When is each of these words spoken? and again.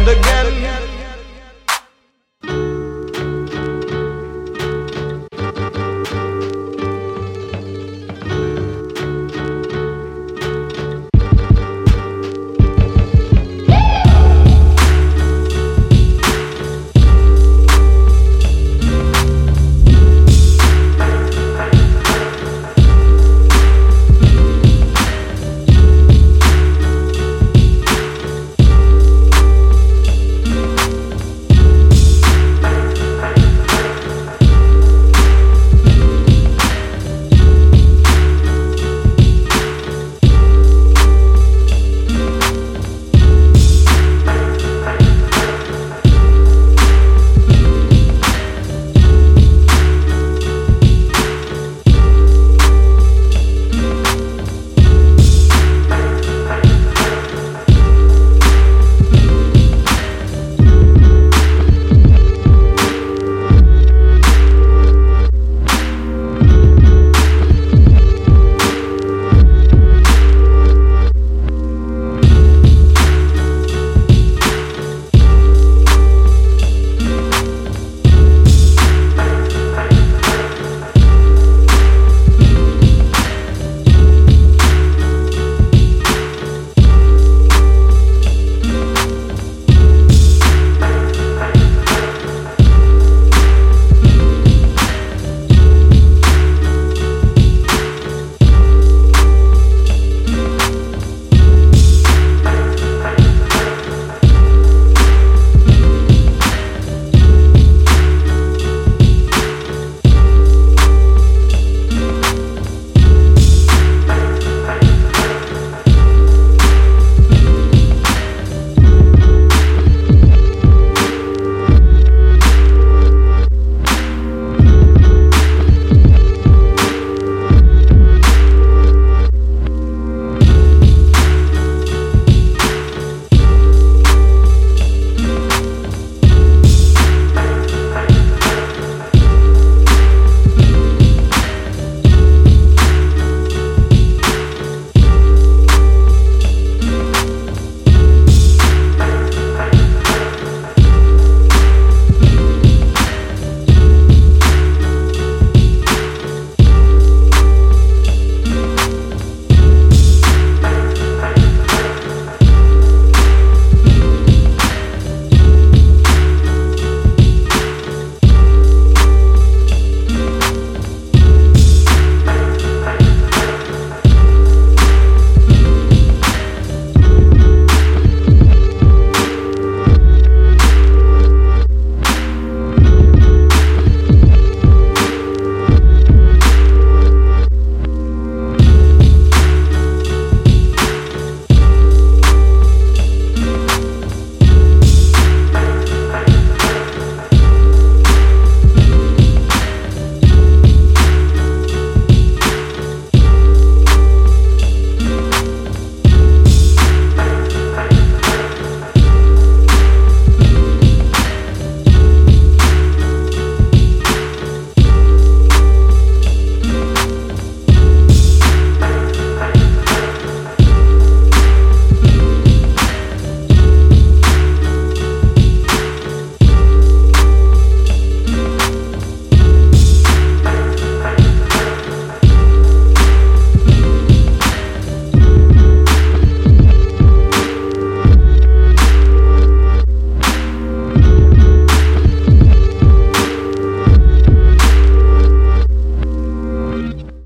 and 0.00 0.08
again. 0.08 0.89